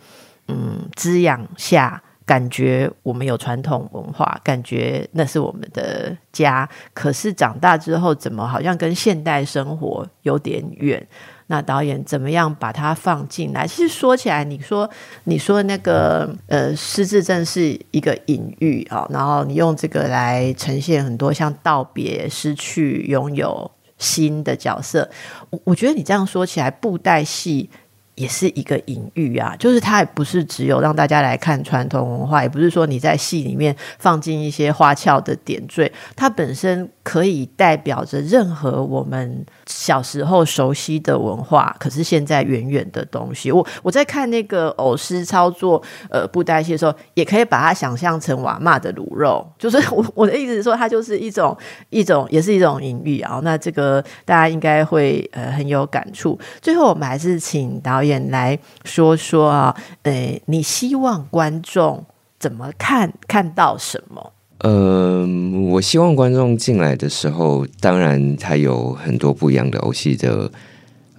[0.47, 11.06] 嗯滋养下，感觉我们有传统文化，感觉那是我们的家，可是长大之后，怎么好像跟现代生活有点远？
[11.47, 13.67] 那导演怎么样把它放进来？
[13.67, 14.89] 其实说起来，你说
[15.25, 25.10] 你说那个呃失智症是一个隐喻啊，然后你用这个来呈现很多像道别、失去、拥有新的角色。
[25.49, 27.69] 我我觉得你这样说起来，布袋戏。
[28.15, 43.52] 也是一个隐喻啊，就是它也不是只有让大家来看传统文化，也不是说你在戏里面放进一些花俏的点缀，它本身可以代表着任何我们小时候熟悉的文化，可是现在远远的东西。
[43.52, 51.58] 我我在看那个偶师操作呃布袋戏的时候，也可以把它想象成瓦骂的卤肉，就是我我的意思是说，它就是一种
[51.89, 53.39] 一种也是一种隐喻啊。
[53.43, 56.39] 那这个大家应该会呃很有感触。
[56.62, 58.04] 最后我们还是请导。
[58.04, 62.06] 演来说说啊，呃，你希望观众
[62.38, 63.13] 怎么看？
[63.30, 64.34] 看到什么？
[64.65, 70.49] 嗯，我希望观众进来的时候，当然它有很多不一样的偶戏的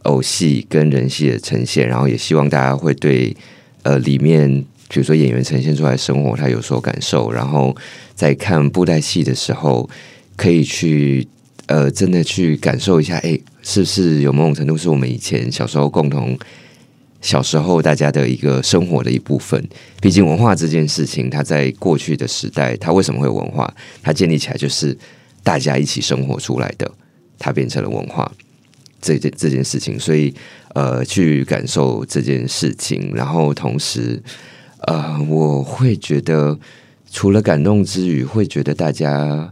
[0.04, 3.36] 偶戏跟人戏的呈现，然后也希望大家会对
[3.82, 4.48] 呃里面，
[4.88, 7.76] 比如说演员呈现出来生活，他有所感受，然后
[8.14, 9.90] 在看布袋戏的时候，
[10.36, 11.28] 可以去
[11.66, 16.38] 呃真的去感受一下，哎，是不是有某种程度是我们以前小时候共同。
[17.24, 19.66] 小时候大家的一个生活的一部分，
[19.98, 23.74] 毕竟文化这件事情，它在过去的时代，它为什么会有文化？
[24.02, 24.94] 它建立起来就是
[25.42, 26.88] 大家一起生活出来的，
[27.38, 28.30] 它变成了文化
[29.00, 30.34] 这件这件事情，所以
[30.74, 34.22] 呃，去感受这件事情，然后同时
[34.80, 36.58] 呃，我会觉得
[37.10, 39.50] 除了感动之余，会觉得大家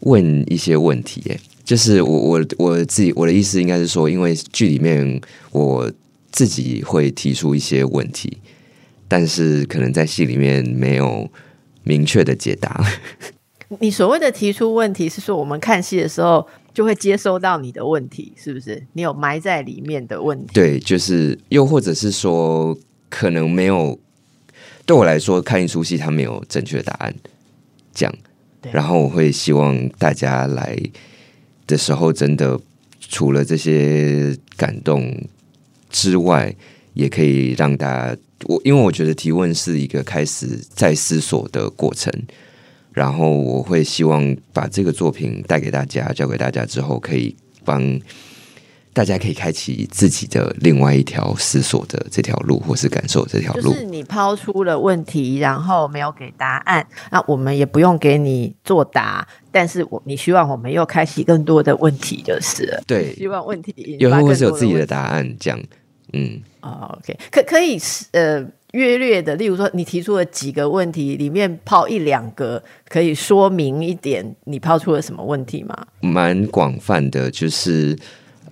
[0.00, 5.18] 问一些问题，哎，就是我我我自己我的意思应该是说，因为剧里面
[5.50, 5.90] 我
[6.34, 8.38] 自己会提出一些问题，
[9.06, 11.30] 但是可能在戏里面没有
[11.84, 12.84] 明确的解答。
[13.78, 18.84] 你所谓的提出问题，是说我们看戏的时候就会接收到你的问题，是不是？
[18.94, 20.52] 你有埋在里面的问题？
[20.52, 22.76] 对，就是又或者是说，
[23.08, 23.96] 可能没有
[24.84, 27.14] 对我来说看一出戏，它没有正确答案，
[27.94, 28.14] 这样。
[28.72, 30.76] 然后我会希望大家来
[31.68, 32.58] 的时候，真的
[32.98, 35.14] 除了这些感动
[35.94, 36.52] 之外，
[36.94, 38.16] 也可以让大家
[38.46, 42.12] 我，因为我觉得提问是一个开始在思索的过程。
[42.92, 47.34] 然后我会希望把这个作品带给大家，交给大家之后，可以
[47.64, 47.98] 帮
[48.92, 53.72] 大家可以开启自己的另外一条思索的这条路，或是感受这条路。
[53.72, 62.80] 就是你抛出了问题，然后没有给答案，那我们也不用给你作答，但是我你希望我们又开启更多的问题，就是了。
[62.86, 65.60] 对，希望问题有或是有自己的答案，这样。
[66.14, 67.78] 嗯，哦，OK，可可以
[68.12, 68.46] 呃。
[68.74, 75.86] 约略的，例如说，你提出了几个问题，里面抛一两个，可以说明一点你抛出了什么问题吗？
[76.00, 77.96] 蛮广泛的，就是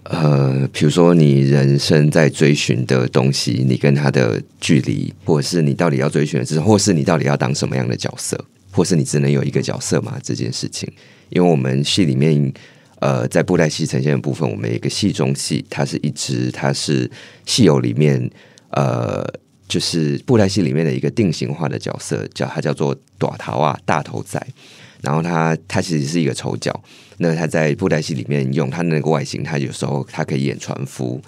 [0.04, 8.38] 呃，比如说你人生在追寻的东西，你跟他的距离，或者是你到底要追寻的是，或是你到底要当什么样的角色，
[8.70, 10.20] 或是你只能有一个角色吗？
[10.22, 10.88] 这件事情，
[11.30, 12.52] 因为我们戏里面，
[13.02, 17.10] 呃，在布袋戏呈现的部分，我们有一个戏中戏，它是一支，它是
[17.44, 18.30] 戏友里面，
[18.70, 19.26] 呃。
[19.68, 24.38] 就是布袋戏里面的一个定型化的角色，叫他叫做短头啊大头仔，
[25.00, 26.70] 然后他他其实是一个丑角。
[27.16, 31.18] 那他在布袋戏里面用他那个外形，他有时候他可以演船夫，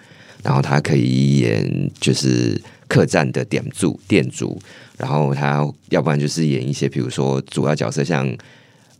[0.42, 4.60] 然后他可以演就是客栈的店主店主，
[4.98, 8.30] 然后他要不然就是演一些比如说主要角色像。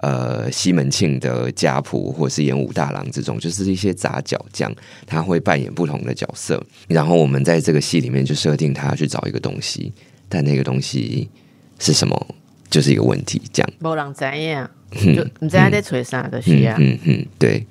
[0.04, 4.70] 呃，西门庆的家仆，或是演武大郎这种，就是一些杂角将，
[5.06, 6.62] 他会扮演不同的角色。
[6.88, 9.90] 然后我们在这个戏里面就设定他要去找一个东西，
[10.28, 11.30] 但那个东西
[11.78, 12.26] 是什么，
[12.68, 13.40] 就是一个问题。
[13.50, 16.76] 这样，没人知呀，就你在在吹啥的戏啊？
[16.78, 17.66] 嗯嗯，对。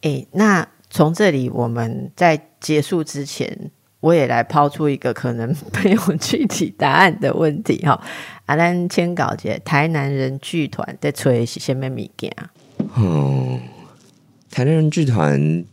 [0.00, 3.70] 哎，那从这里我们在结束之前。
[4.06, 5.52] 我也来抛出一个可能
[5.82, 8.00] 没有具体答案的问题哈，
[8.44, 12.32] 阿兰签稿节台南人剧团在吹是什么物件？
[12.94, 13.58] 哦，
[14.48, 15.64] 台南人剧团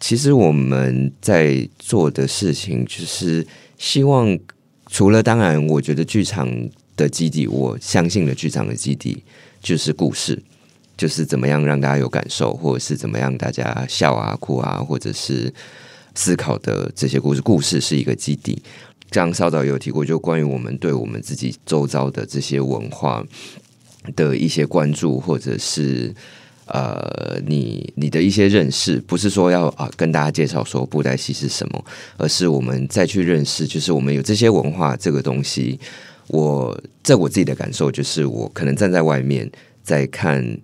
[0.00, 3.46] 其实我们在做的事情，就是
[3.78, 4.36] 希望
[4.88, 6.48] 除了当然，我觉得剧场
[6.96, 9.22] 的基地，我相信的剧场的基地
[9.60, 10.42] 就是故事，
[10.96, 15.54] 就是怎么样让大家有感受，或者是怎么样大家笑啊、哭啊，或者是。
[16.14, 18.62] 思考的这些故事，故事是一个基地。
[19.10, 23.22] 刚稍早有提过，就关于我们对我们自己周遭的这些文化
[24.16, 26.14] 的一些关注，或者是
[26.66, 31.84] 呃，你你的一些认识，不是说要啊跟大家介绍说布袋戏是什么，
[32.16, 35.78] 而是我们再去认识，就是我们有这些文化这个东西。
[36.28, 39.50] 我在我自己的感受，就是我可能站在外面
[39.82, 40.58] 在看。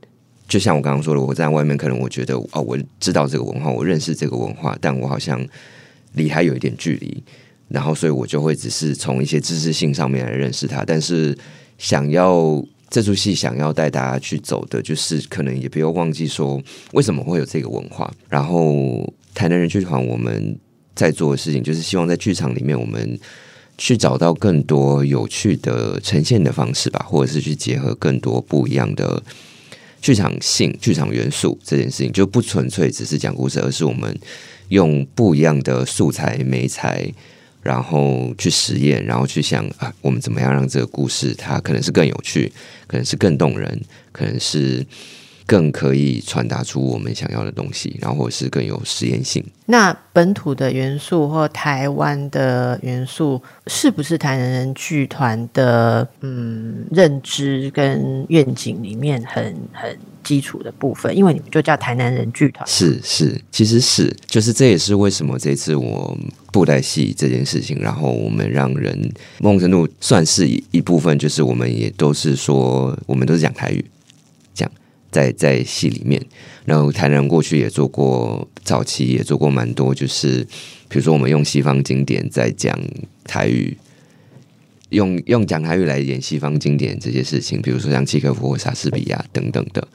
[0.49, 5.39] 就像我刚刚说的，我在外面可能我觉得哦，我知道这个文化，我认识这个文化，但我好像
[6.15, 7.23] 离还有一点距离，
[7.69, 10.85] 然后所以我就会只是从一些知识性上面来认识它。
[10.87, 11.37] 但是
[11.77, 16.59] 想要这出戏想要带大家去走的，就是可能也不要忘记说
[16.95, 18.11] 为什么会有这个文化。
[18.31, 20.59] 然后台南人剧团我们
[20.95, 23.21] 在做的事情，就是希望在剧场里面我们
[23.77, 29.23] 去找到更多有趣的呈现的方式吧，或者是去结合更多不一样的。
[30.01, 34.19] 剧场性、剧场元素这件事情就不纯粹只是讲故事，而是我们
[34.69, 37.13] 用不一样的素材、美材，
[37.63, 42.53] 然后去实验，然后去想啊，我们怎么样让这个故事它可能是更有趣，
[42.87, 43.81] 可能是更动人，
[44.13, 44.87] 可能是。
[45.49, 49.43] 更可以传达出我们想要的东西，然后或是更有实验性。
[49.65, 61.17] 那本土的元素或台湾的元素，是不是台南人剧团的嗯认知跟愿景里面很很基础的部分？
[61.17, 62.69] 因为你们就叫台南人剧团。
[62.69, 66.15] 是是，其实是，就是这也是为什么这次我
[66.53, 73.83] 布袋戏这件事情，然后我们让人某种程度算是一一部分，就是我们也都是说，我们都是讲台语。
[75.11, 76.21] 在在戏里面，
[76.65, 80.47] 然后台南过去也做过，早期也做过蛮多，就是
[80.89, 82.79] 比如说我们用西方经典在讲
[83.25, 83.77] 台语，
[84.91, 89.87] 用用讲台语来演西方经典这些事情，比如说像契诃夫或莎士比亚等等的，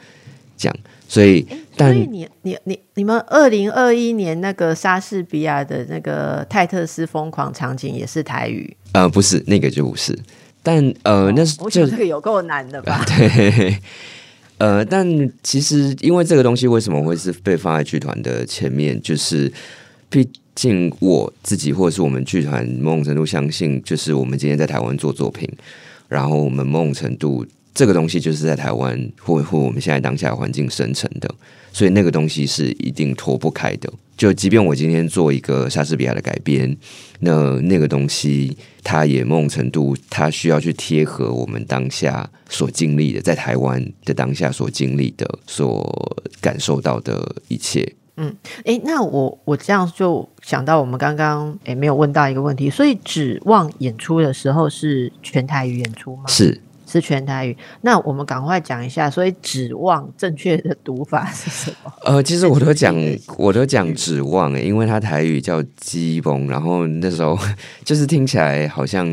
[0.57, 0.75] 这样。
[1.05, 1.45] 所以，
[1.75, 8.75] 但所以你你你你们二零二一年那个莎士比亚的那个泰特斯疯狂场景也是台语？
[8.93, 10.17] 呃，不是那个就不是，
[10.63, 13.05] 但呃，那是就我觉得这个有够难的吧？
[13.05, 13.77] 对，
[14.57, 19.51] 呃，但其实因为这个东西为什么会是被放在剧团的前面，就是
[20.09, 25.49] 毕竟我自己或者是我们剧团某种程度相信，就是我们今天在台湾做作品，
[26.07, 31.33] 然后我们某种程度这个东西就是在台湾或或我们现在当下环境生成的，
[31.73, 33.91] 所以那个东西是一定脱不开的。
[34.23, 36.77] 就即便我今天做一个莎士比亚的改编，
[37.19, 47.95] 那那个东西它也某种程度它需要去贴合我们当下所经历的，在台湾的当下所经历的、所感受到的一切。
[48.15, 56.23] 嗯诶，那我我这样就想到我们刚刚诶没有问到一个问题，所以指望演出的时候是全台语演出吗？
[56.29, 56.61] 是
[56.93, 57.57] 是全台语。
[57.81, 61.91] 那我们赶快讲一下，所以指望正确的读法是什么？
[62.05, 62.95] 呃，其实我都讲，
[63.37, 67.37] 我都讲指望、欸，因为它台语叫鸡崩，然后那时候
[67.83, 69.05] 就是听起来好像，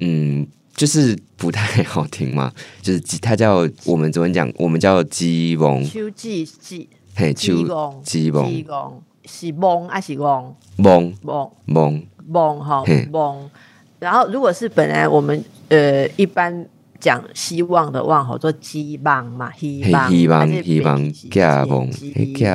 [0.00, 12.82] 嗯，就是不太好听嘛，就是鸡它叫我们昨天讲，我们叫鸡崩，秋季季嘿，秋鸡公鸡崩是翁还是翁蒙蒙蒙，蒙哈？
[13.98, 16.64] 然后如果是本来我们呃一般
[17.00, 21.68] 讲希望的望好做希望嘛，希望希望希望希望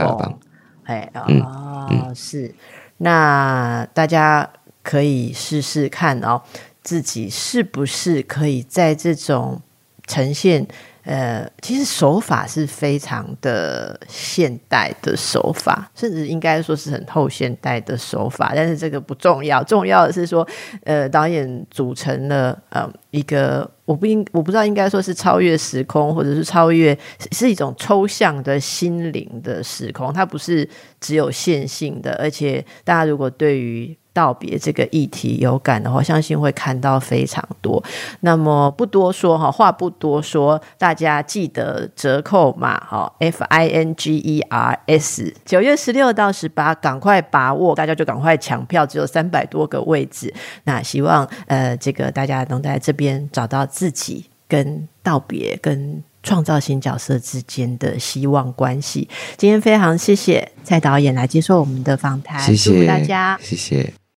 [0.05, 0.39] 望
[0.83, 2.53] 哎嗯哦，是，
[2.97, 4.49] 那大家
[4.81, 6.41] 可以试试看哦，
[6.81, 9.61] 自己是不是可以在这种
[10.07, 10.67] 呈现。
[11.03, 18.53] 呃，其实手法是非常的现代的手法，甚至应该说是很后现代的手法。
[18.55, 20.47] 但是这个不重要，重要的是说，
[20.85, 26.97] 呃，导演组成了呃一个，我不应我不知道应该说是超越时空，或者是超越
[27.31, 30.67] 是一种抽象的心灵的时空，它不是
[31.01, 32.13] 只有线性的。
[32.13, 37.83] 而且大家如果对于道别这个议题有感的话，相信会看到非常多。
[38.21, 50.33] 那么不多说哈，话不多说，大家记得折扣码哈，F I N G E R S，九月十六到十八，赶快把握，大家就赶快抢票，只有三百多个位置。
[50.65, 56.03] 那希望呃，这个大家能在这边找到自己跟道别跟。
[56.25, 59.09] 创造型角色之间的希望关系。
[59.35, 63.37] 今天非常谢谢蔡导演来接受我们的访谈，谢谢大家。
[63.41, 64.02] 谢谢。